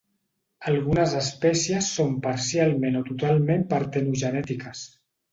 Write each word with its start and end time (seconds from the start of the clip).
Algunes 0.69 1.11
espècies 1.17 1.89
són 1.97 2.15
parcialment 2.27 2.97
o 3.01 3.03
totalment 3.09 3.67
partenogenètiques. 3.75 4.83